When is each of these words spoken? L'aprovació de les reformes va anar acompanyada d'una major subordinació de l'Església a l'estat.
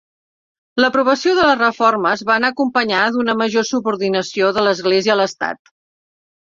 L'aprovació 0.83 1.33
de 1.39 1.43
les 1.49 1.59
reformes 1.59 2.25
va 2.31 2.39
anar 2.41 2.51
acompanyada 2.55 3.15
d'una 3.19 3.39
major 3.45 3.69
subordinació 3.75 4.53
de 4.59 4.69
l'Església 4.69 5.19
a 5.19 5.21
l'estat. 5.25 5.77